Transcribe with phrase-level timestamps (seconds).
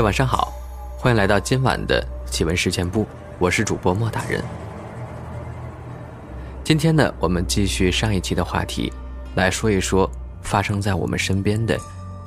[0.00, 0.52] 晚上好，
[0.96, 3.04] 欢迎来到今晚的奇闻事件部，
[3.38, 4.42] 我是主播莫大人。
[6.62, 8.92] 今天呢，我们继续上一期的话题，
[9.34, 10.08] 来说一说
[10.42, 11.76] 发生在我们身边的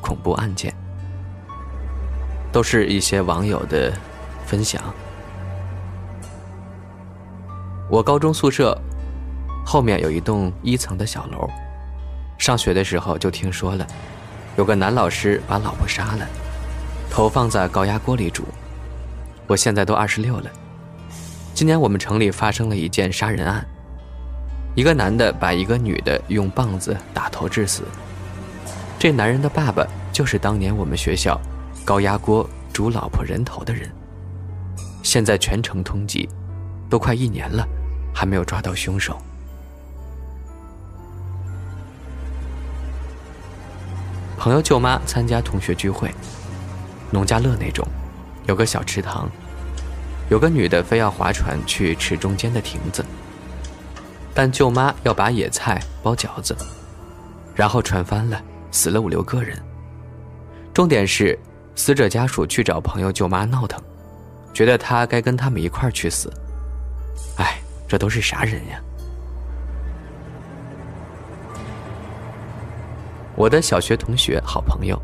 [0.01, 0.73] 恐怖案件，
[2.51, 3.93] 都是一些网友的
[4.45, 4.81] 分享。
[7.89, 8.77] 我高中宿舍
[9.65, 11.49] 后面有一栋一层的小楼，
[12.37, 13.87] 上学的时候就听说了，
[14.57, 16.27] 有个男老师把老婆杀了。
[17.11, 18.45] 头放在高压锅里煮。
[19.45, 20.49] 我现在都二十六了。
[21.53, 23.67] 今年我们城里发生了一件杀人案，
[24.75, 27.83] 一个男的把一个女的用棒子打头致死。
[28.97, 31.39] 这男人的爸爸就是当年我们学校
[31.83, 33.91] 高压锅煮老婆人头的人。
[35.03, 36.29] 现在全城通缉，
[36.89, 37.67] 都快一年了，
[38.13, 39.17] 还没有抓到凶手。
[44.37, 46.09] 朋友舅妈参加同学聚会。
[47.11, 47.85] 农家乐那种，
[48.47, 49.29] 有个小池塘，
[50.29, 53.05] 有个女的非要划船去池中间的亭子，
[54.33, 56.55] 但舅妈要把野菜包饺子，
[57.53, 59.61] 然后船翻了，死了五六个人。
[60.73, 61.37] 重点是
[61.75, 63.77] 死者家属去找朋友舅妈闹腾，
[64.53, 66.31] 觉得他该跟他们一块儿去死。
[67.35, 67.59] 哎，
[67.89, 68.81] 这都是啥人呀？
[73.35, 74.97] 我的小学同学，好朋友。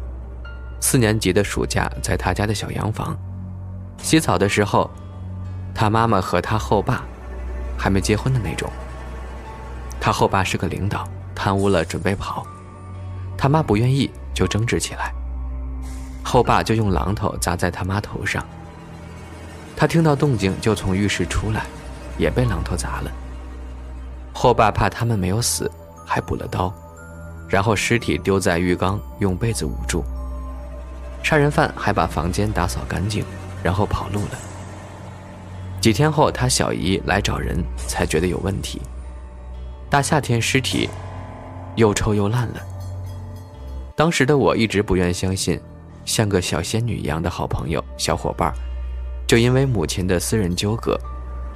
[0.80, 3.18] 四年级的暑假，在他家的小洋房
[3.98, 4.90] 洗澡的时候，
[5.74, 7.04] 他妈妈和他后爸
[7.78, 8.70] 还没结婚的那种。
[10.00, 12.46] 他后爸是个领导，贪污了准备跑，
[13.38, 15.12] 他妈不愿意，就争执起来。
[16.24, 18.46] 后爸就用榔头砸在他妈头上。
[19.76, 21.66] 他听到动静就从浴室出来，
[22.18, 23.12] 也被榔头砸了。
[24.34, 25.70] 后爸怕他们没有死，
[26.06, 26.72] 还补了刀，
[27.50, 30.04] 然后尸体丢在浴缸，用被子捂住。
[31.28, 33.26] 杀人犯还把房间打扫干净，
[33.62, 34.40] 然后跑路了。
[35.82, 38.82] 几天后，他小姨来找人，才觉得有问题。
[39.90, 40.90] 大夏天，尸体
[41.76, 42.62] 又臭又烂了。
[43.94, 45.60] 当时的我一直不愿相信，
[46.06, 48.54] 像个小仙女一样的好朋友、小伙伴，
[49.28, 50.98] 就因为母亲的私人纠葛，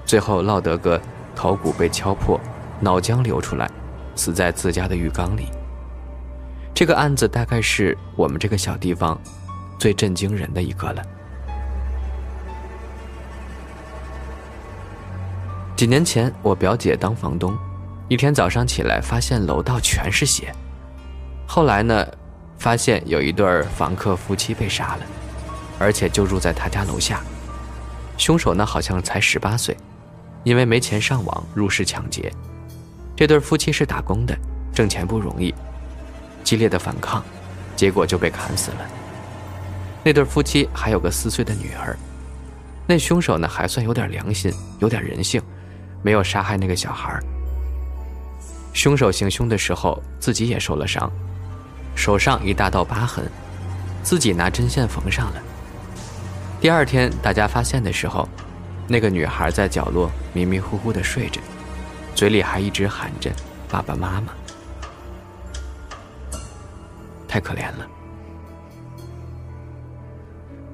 [0.05, 1.01] 最后落得个
[1.33, 2.37] 头骨被敲破，
[2.81, 3.71] 脑浆流出来，
[4.17, 5.45] 死在自家的浴缸里。
[6.73, 9.17] 这个案子大概是我们这个小地方。
[9.81, 11.01] 最震惊人的一个了。
[15.75, 17.57] 几年前，我表姐当房东，
[18.07, 20.53] 一天早上起来，发现楼道全是血。
[21.47, 22.05] 后来呢，
[22.59, 24.99] 发现有一对房客夫妻被杀了，
[25.79, 27.19] 而且就住在他家楼下。
[28.17, 29.75] 凶手呢，好像才十八岁，
[30.43, 32.31] 因为没钱上网入室抢劫。
[33.15, 34.37] 这对夫妻是打工的，
[34.75, 35.51] 挣钱不容易，
[36.43, 37.23] 激烈的反抗，
[37.75, 39.00] 结果就被砍死了。
[40.03, 41.95] 那对夫妻还有个四岁的女儿，
[42.87, 45.41] 那凶手呢还算有点良心，有点人性，
[46.01, 47.19] 没有杀害那个小孩。
[48.73, 51.11] 凶手行凶的时候自己也受了伤，
[51.95, 53.29] 手上一大道疤痕，
[54.01, 55.41] 自己拿针线缝上了。
[56.59, 58.27] 第二天大家发现的时候，
[58.87, 61.39] 那个女孩在角落迷迷糊糊的睡着，
[62.15, 63.31] 嘴里还一直喊着
[63.69, 64.33] “爸爸妈妈”，
[67.27, 67.87] 太可怜了。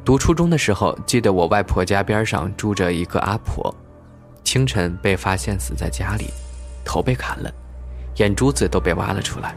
[0.08, 3.76] 读初中的时候，记得我外婆家边上住着一个阿婆，
[4.42, 6.30] 清晨被发现死在家里，
[6.86, 7.52] 头被砍了，
[8.16, 9.54] 眼珠子都被挖了出来，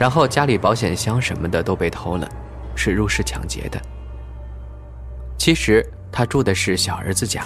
[0.00, 2.28] 然后家里保险箱什么的都被偷了，
[2.74, 3.80] 是入室抢劫的。
[5.38, 7.44] 其实他住的是小儿子家，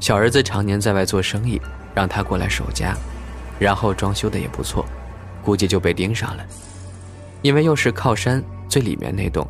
[0.00, 1.60] 小儿子常年在外做生意，
[1.94, 2.96] 让他过来守家，
[3.58, 4.82] 然后装修的也不错，
[5.44, 6.46] 估计就被盯上了，
[7.42, 9.46] 因为又是靠山最里面那栋。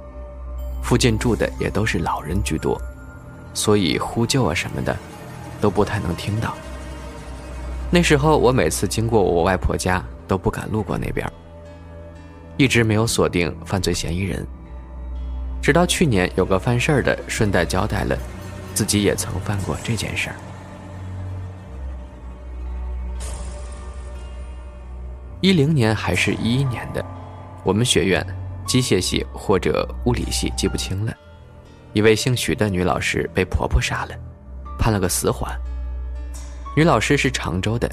[0.87, 2.81] 附近住的也都是老人居多，
[3.53, 4.97] 所以呼救啊什么的，
[5.61, 6.55] 都不太能听到。
[7.91, 11.29] 那时候我每次经过我外婆家，都不敢路过那边，
[12.57, 14.47] 一直没有锁定犯罪嫌疑人。
[15.61, 18.17] 直到去年有个犯事儿的顺带交代了，
[18.73, 20.37] 自己也曾犯过这件事儿。
[25.41, 27.05] 一零年还是一一年的，
[27.65, 28.25] 我们学院。
[28.67, 31.15] 机械系或者物理系记不清了，
[31.93, 34.15] 一位姓许的女老师被婆婆杀了，
[34.79, 35.57] 判了个死缓。
[36.77, 37.89] 女老师是常州的，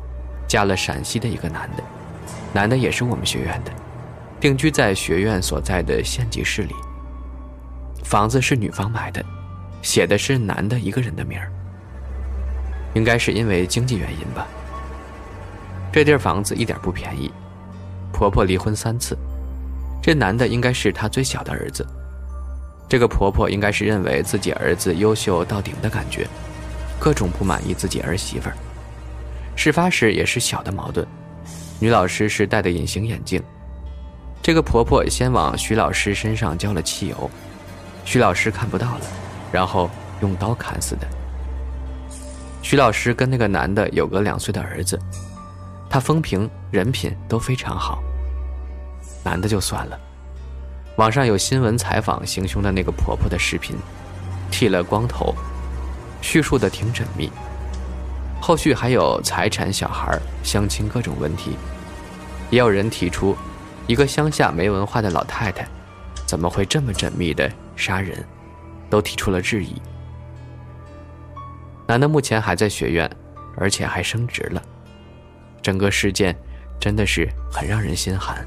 [0.48, 1.84] 嫁了陕西的一个男的，
[2.52, 3.72] 男的也是我们学院的，
[4.40, 6.74] 定居在学院所在的县级市里。
[8.04, 9.24] 房子是女方买的，
[9.82, 11.52] 写的是男的一个人的名儿，
[12.94, 14.46] 应该是因为经济原因吧。
[15.92, 17.32] 这地儿房子一点不便宜，
[18.12, 19.18] 婆婆离婚三次。
[20.04, 21.88] 这男的应该是他最小的儿子，
[22.90, 26.28] 这个婆婆应该是认为自己儿子优秀到顶的感觉，
[27.00, 28.56] 各种不满意自己儿媳妇儿。
[29.56, 31.08] 事发时也是小的矛盾，
[31.80, 33.42] 女老师是戴的隐形眼镜，
[34.42, 37.32] 这个婆婆先往徐老师身上浇了汽油，
[38.04, 39.06] 徐老师看不到了，
[39.54, 39.90] 然后
[40.20, 41.08] 用刀砍死的。
[42.62, 45.00] 徐老师跟那个男的有个两岁的儿子，
[45.90, 48.04] 他风评人品都非常好。
[49.24, 50.00] 男的就算了，
[50.98, 53.76] 网上有新闻采访行凶的那个婆婆的视频，
[54.52, 55.34] 剃了光头，
[56.22, 57.32] 叙述的挺缜密。
[58.42, 61.56] 后续还有财产、小孩、相亲各种问题，
[62.50, 63.38] 也有人提出，
[63.88, 65.66] 一个乡下没文化的老太太，
[66.26, 68.22] 怎么会这么缜密的杀人？
[68.90, 69.82] 都提出了质疑。
[71.88, 73.10] 男的目前还在学院，
[73.58, 74.62] 而且还升职了。
[75.62, 76.36] 整个事件
[76.80, 78.46] 真的是很让人心寒。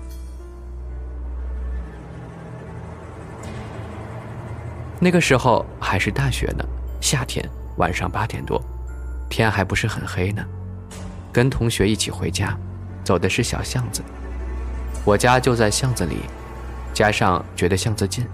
[4.98, 6.64] 那个时候还是大学呢，
[7.00, 7.46] 夏天
[7.76, 8.60] 晚上八点多。
[9.28, 10.44] 天还不是很黑呢，
[11.32, 12.56] 跟同学一起回家，
[13.04, 14.02] 走的是小巷子。
[15.04, 16.18] 我家就在巷子里，
[16.94, 18.24] 加上觉得巷子近，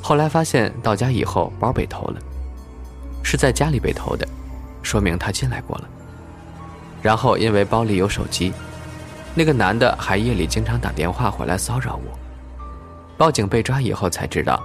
[0.00, 2.20] 后来发现到家以后包被偷了，
[3.22, 4.26] 是在家里被偷的，
[4.82, 5.88] 说明他进来过了。
[7.02, 8.52] 然后因为包里有手机，
[9.34, 12.18] 那个男的还夜里经常打电话回来骚扰我。
[13.16, 14.62] 报警被抓以后才知道，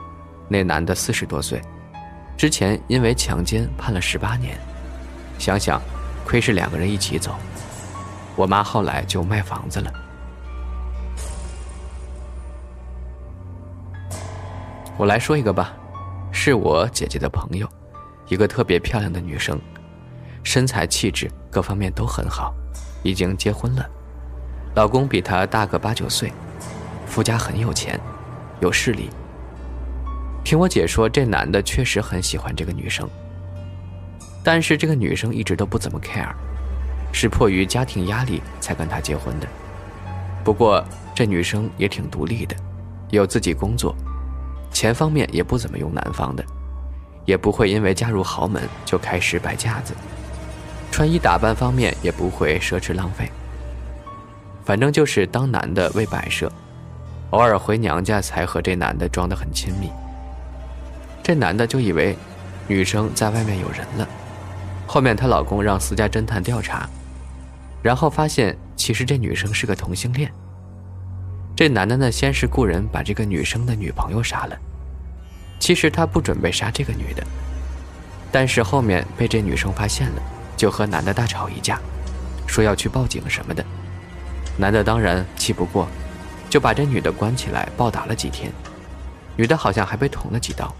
[0.47, 1.61] 那男的四十多岁，
[2.37, 4.57] 之前因为强奸判了十八年。
[5.39, 5.81] 想想，
[6.25, 7.35] 亏是两个人一起走。
[8.35, 9.91] 我妈后来就卖房子了。
[14.95, 15.73] 我来说一个吧，
[16.31, 17.67] 是我姐姐的朋友，
[18.27, 19.59] 一个特别漂亮的女生，
[20.43, 22.53] 身材气质各方面都很好，
[23.01, 23.85] 已经结婚了，
[24.75, 26.31] 老公比她大个八九岁，
[27.07, 27.99] 夫家很有钱，
[28.61, 29.09] 有势力。
[30.43, 33.07] 听我姐说，这男的确实很喜欢这个女生。
[34.43, 36.29] 但是这个女生一直都不怎么 care，
[37.13, 39.47] 是迫于家庭压力才跟他结婚的。
[40.43, 40.83] 不过
[41.15, 42.53] 这女生也挺独立的，
[43.09, 43.95] 有自己工作，
[44.73, 46.43] 钱方面也不怎么用男方的，
[47.25, 49.93] 也不会因为嫁入豪门就开始摆架子，
[50.91, 53.31] 穿衣打扮方面也不会奢侈浪费。
[54.65, 56.51] 反正就是当男的为摆设，
[57.29, 59.89] 偶尔回娘家才和这男的装得很亲密。
[61.23, 62.15] 这男的就以为
[62.67, 64.07] 女生在外面有人了。
[64.85, 66.87] 后面她老公让私家侦探调查，
[67.81, 70.31] 然后发现其实这女生是个同性恋。
[71.55, 74.57] 这男的呢，先是雇人把这个女生的女朋友杀了，
[75.59, 77.23] 其实他不准备杀这个女的，
[78.31, 80.21] 但是后面被这女生发现了，
[80.57, 81.79] 就和男的大吵一架，
[82.45, 83.63] 说要去报警什么的。
[84.57, 85.87] 男的当然气不过，
[86.49, 88.51] 就把这女的关起来暴打了几天，
[89.37, 90.75] 女的好像还被捅了几刀。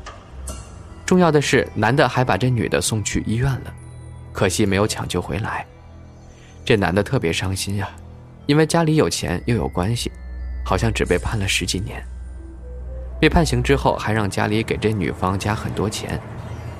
[1.14, 3.74] 重要的是，男的还把这女的送去医院了。
[4.32, 5.64] 可惜没有抢救回来，
[6.66, 7.88] 这男的特别伤心呀，
[8.48, 10.12] 因为家里有钱又有关系，
[10.66, 12.04] 好像只被判了十几年。
[13.22, 16.20] 被判刑之后，还让家里给这女方加很多钱，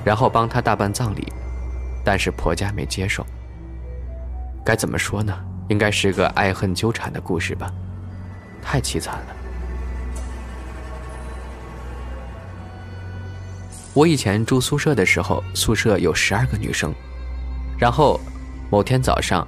[0.04, 1.32] 然后帮她大办葬礼，
[2.04, 3.24] 但是婆家没接受。
[4.64, 5.32] 该怎么说呢？
[5.68, 7.72] 应该是个爱恨纠缠的故事吧，
[8.60, 9.43] 太凄惨了。
[13.94, 16.92] 我以前住宿舍的时候，宿舍有十二个女生。
[17.78, 18.20] 然后，
[18.68, 19.46] 某天早上，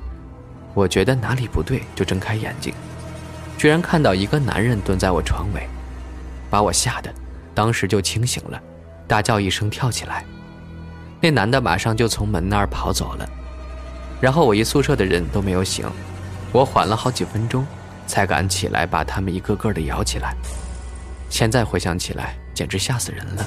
[0.72, 2.72] 我觉得哪里不对，就睁开眼睛，
[3.58, 5.68] 居然看到一个男人蹲在我床尾，
[6.48, 7.12] 把我吓得，
[7.54, 8.60] 当时就清醒了，
[9.08, 10.24] 大叫一声跳起来。
[11.20, 13.28] 那男的马上就从门那儿跑走了，
[14.20, 15.84] 然后我一宿舍的人都没有醒，
[16.52, 17.66] 我缓了好几分钟，
[18.06, 20.36] 才敢起来把他们一个个的摇起来。
[21.28, 23.44] 现在回想起来，简直吓死人了。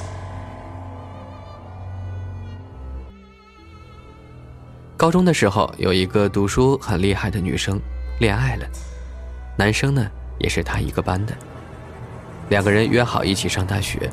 [5.00, 7.80] 高中的时候，有一个读书很厉害的女生
[8.20, 8.68] 恋爱了，
[9.58, 10.06] 男生呢
[10.40, 11.34] 也是她一个班的，
[12.50, 14.12] 两个人约好一起上大学，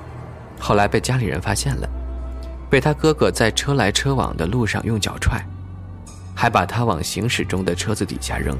[0.60, 1.88] 后来被家里人发现了，
[2.70, 5.44] 被他哥哥在车来车往的路上用脚踹，
[6.36, 8.56] 还把他往行驶中的车子底下扔。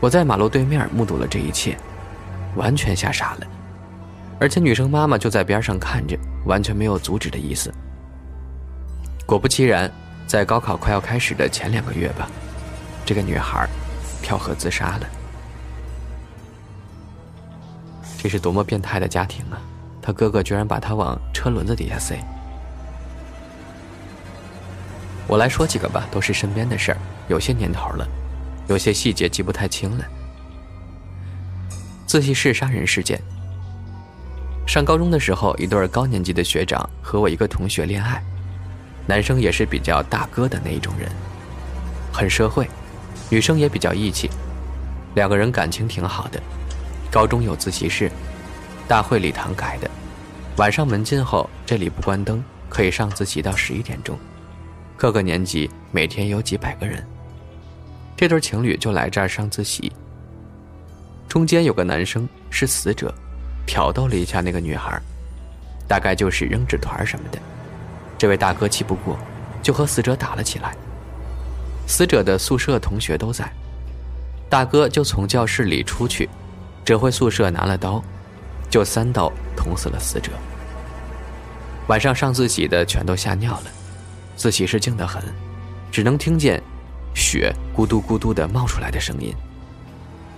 [0.00, 1.74] 我在马路对面目睹了这一切，
[2.54, 3.46] 完全吓傻了，
[4.38, 7.72] 而且女生妈妈就在边上看着，完全没有阻止的意思。
[9.24, 9.90] 果不其然。
[10.26, 12.28] 在高考快要开始的前两个月吧，
[13.04, 13.68] 这个女孩
[14.22, 15.06] 跳河自杀了。
[18.18, 19.60] 这是多么变态的家庭啊！
[20.00, 22.18] 他哥哥居然把她往车轮子底下塞。
[25.26, 28.08] 我来说几个吧，都是身边的事儿，有些年头了，
[28.66, 30.04] 有些细节记不太清了。
[32.06, 33.20] 自习室杀人事件。
[34.66, 38.22] 上高中的时候，一对高年级的学长和我一个同学恋爱，
[39.06, 41.10] 男生也是比较大哥的那一种人，
[42.12, 42.68] 很社会，
[43.28, 44.30] 女生也比较义气，
[45.14, 46.40] 两个人感情挺好的。
[47.10, 48.10] 高中有自习室，
[48.88, 49.90] 大会礼堂改的，
[50.56, 54.18] 晚上门禁后这里不关灯，可以上自习到十一点钟。
[54.96, 57.06] 各个年级每天有几百个人，
[58.16, 59.92] 这对情侣就来这儿上自习。
[61.28, 63.12] 中间有个男生是死者，
[63.66, 65.00] 挑逗了一下那个女孩，
[65.86, 67.38] 大概就是扔纸团什么的。
[68.16, 69.18] 这位大哥气不过，
[69.62, 70.74] 就和死者打了起来。
[71.86, 73.50] 死者的宿舍同学都在，
[74.48, 76.28] 大哥就从教室里出去，
[76.84, 78.02] 折回宿舍拿了刀，
[78.70, 80.32] 就三刀捅死了死者。
[81.88, 83.64] 晚上上自习的全都吓尿了。
[84.36, 85.22] 自习室静得很，
[85.92, 86.62] 只能听见
[87.14, 89.34] 血咕嘟咕嘟的冒出来的声音。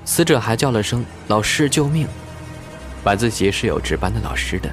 [0.05, 2.07] 死者还叫了声“老师救命”。
[3.05, 4.71] 晚自习是有值班的老师的。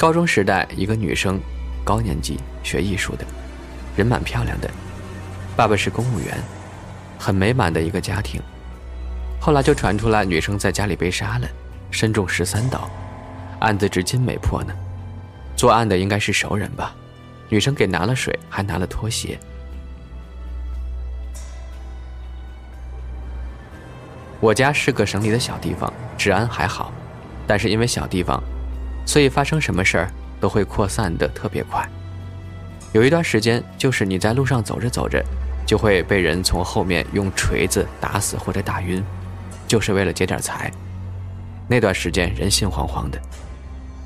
[0.00, 1.38] 高中时代，一个女生，
[1.84, 3.24] 高年级学艺术的，
[3.94, 4.70] 人蛮漂亮的，
[5.54, 6.38] 爸爸是公务员，
[7.18, 8.40] 很美满的一个家庭。
[9.38, 11.46] 后来就传出来女生在家里被杀了，
[11.90, 12.88] 身中十三刀。
[13.58, 14.72] 案子至今没破呢，
[15.54, 16.94] 作案的应该是熟人吧？
[17.50, 19.38] 女生给拿了水，还拿了拖鞋。
[24.40, 26.90] 我家是个省里的小地方，治安还好，
[27.46, 28.42] 但是因为小地方，
[29.04, 31.88] 所以发生什么事儿都会扩散的特别快。
[32.92, 35.24] 有一段时间，就是你在路上走着走着，
[35.66, 39.02] 就会被人从后面用锤子打死或者打晕，
[39.66, 40.70] 就是为了劫点财。
[41.68, 43.20] 那段时间人心惶惶的。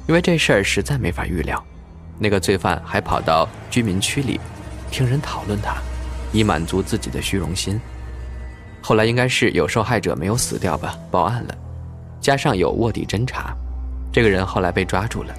[0.07, 1.65] 因为这事儿实在没法预料，
[2.19, 4.39] 那个罪犯还跑到居民区里，
[4.91, 5.77] 听人讨论他，
[6.31, 7.81] 以满足自己的虚荣心。
[8.83, 11.55] 后来应该是有受害者没有死掉吧，报案了，
[12.21, 13.57] 加上有卧底侦查，
[14.15, 15.35] 这个人后来被抓住了。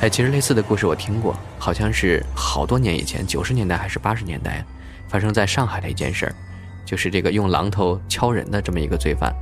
[0.00, 4.64] 哎，其实类似的故事我听过，好像是好多年以前，九十年代还是八十年代，
[5.08, 6.34] 发生在上海的一件事儿，
[6.84, 9.34] 就是这个用榔头敲人的这么一个罪犯。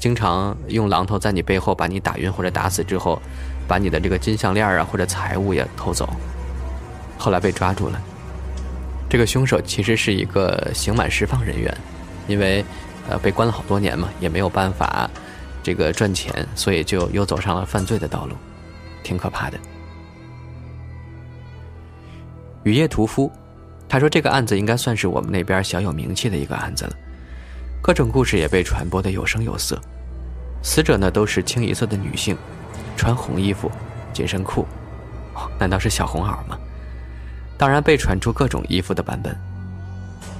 [0.00, 3.22] 经常用榔头在你背后把你打晕或者打死之后，
[3.68, 6.08] 把你的这个金项链啊或者财物也偷走，
[7.16, 8.02] 后来被抓住了。
[9.08, 11.72] 这个凶手其实是一个刑满释放人员，
[12.26, 12.64] 因为
[13.08, 15.08] 呃被关了好多年嘛，也没有办法
[15.62, 18.34] 这个赚钱，所以就又走上了犯罪的道路，
[19.02, 19.58] 挺可怕的。
[22.64, 23.30] 雨夜屠夫，
[23.88, 26.92] 他说这个案子应该算是我们那边小有名气的一个案子了。
[27.82, 29.80] 各种故事也被传播的有声有色，
[30.62, 32.36] 死者呢都是清一色的女性，
[32.96, 33.70] 穿红衣服、
[34.12, 34.66] 紧身裤，
[35.58, 36.58] 难道是小红袄吗？
[37.56, 39.34] 当然被传出各种衣服的版本，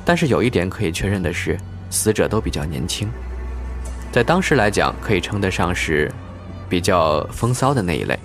[0.04, 1.58] 但是有一点可以确认的是，
[1.88, 3.10] 死者都比较年轻，
[4.12, 6.10] 在当时来讲可以称得上是
[6.68, 8.18] 比较风骚的那一类。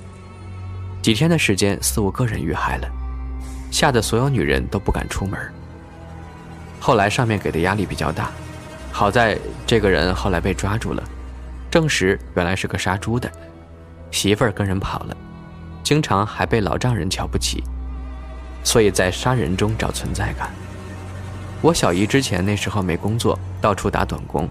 [1.02, 2.88] 几天的时间，四五个人遇害了，
[3.70, 5.40] 吓得所有女人都不敢出门。
[6.80, 8.32] 后来上面给的压力比较大。
[8.92, 9.38] 好在
[9.68, 11.04] 这个人后来被抓住了，
[11.70, 13.30] 证实原来是个杀猪的，
[14.10, 15.16] 媳妇儿跟人跑了，
[15.84, 17.64] 经常还被老丈人瞧不起，
[18.64, 20.50] 所以在杀人中找存在感。
[21.62, 24.50] 我小姨之前那时候没工作，到处打短工，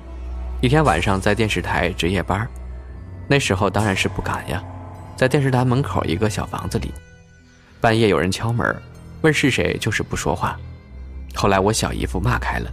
[0.64, 2.48] 一天晚上在电视台值夜班，
[3.28, 4.64] 那时候当然是不敢呀，
[5.14, 6.90] 在电视台门口一个小房子里，
[7.82, 8.74] 半夜有人敲门，
[9.20, 10.58] 问是谁，就是不说话，
[11.34, 12.70] 后来我小姨夫骂开了。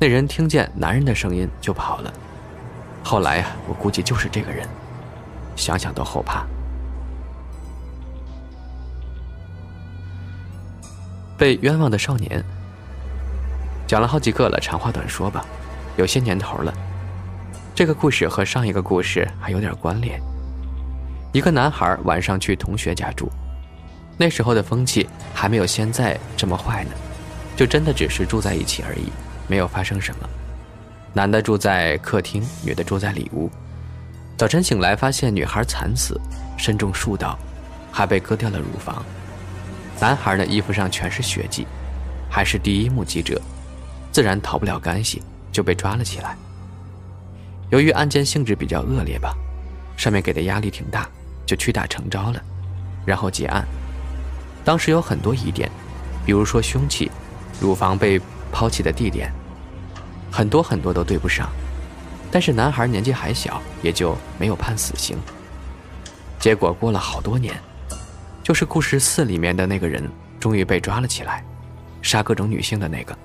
[0.00, 2.12] 那人听见男人的声音就跑了，
[3.04, 4.66] 后来呀，我估计就是这个人，
[5.54, 6.44] 想想都后怕。
[11.38, 12.44] 被冤枉的少年，
[13.86, 15.44] 讲了好几个了，长话短说吧，
[15.96, 16.74] 有些年头了。
[17.74, 20.20] 这个故事和上一个故事还有点关联。
[21.32, 23.30] 一个男孩晚上去同学家住，
[24.18, 26.90] 那时候的风气还没有现在这么坏呢，
[27.56, 29.10] 就真的只是住在一起而已。
[29.48, 30.28] 没有发生什么，
[31.14, 33.50] 男的住在客厅，女的住在里屋。
[34.36, 36.20] 早晨醒来，发现女孩惨死，
[36.58, 37.38] 身中数刀，
[37.90, 39.02] 还被割掉了乳房。
[39.98, 41.66] 男孩的衣服上全是血迹，
[42.30, 43.40] 还是第一目击者，
[44.10, 46.36] 自然逃不了干系，就被抓了起来。
[47.72, 49.34] 由于案件性质比较恶劣吧，
[49.96, 51.08] 上面给的压力挺大，
[51.46, 52.38] 就屈打成招了，
[53.06, 53.66] 然后结案。
[54.62, 55.70] 当时有很多疑点，
[56.26, 57.10] 比如说凶器，
[57.62, 58.20] 乳房被
[58.52, 59.32] 抛弃的地点。
[60.30, 61.48] 很多很多都对不上，
[62.30, 65.16] 但是男孩年纪还小，也就没有判死刑。
[66.38, 67.54] 结果过了好多年，
[68.42, 70.06] 就是故事四里面的那个人
[70.38, 71.42] 终于被抓了起来，
[72.02, 73.16] 杀各种女性的那个，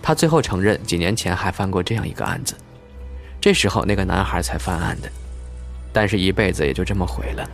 [0.00, 2.54] 他最后承认，几年前还犯过这样一个案子，
[3.40, 5.08] 这时候那个男孩才犯案的，
[5.92, 7.48] 但是一辈子也就这么毁了。